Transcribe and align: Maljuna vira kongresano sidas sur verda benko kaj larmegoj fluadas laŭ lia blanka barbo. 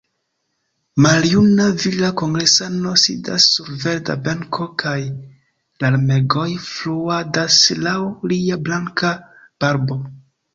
Maljuna 1.05 1.65
vira 1.81 2.07
kongresano 2.21 2.93
sidas 3.01 3.45
sur 3.57 3.69
verda 3.83 4.15
benko 4.29 4.67
kaj 4.85 4.95
larmegoj 5.85 6.47
fluadas 6.71 7.59
laŭ 7.89 7.95
lia 8.33 8.59
blanka 8.67 9.13
barbo. 9.65 10.01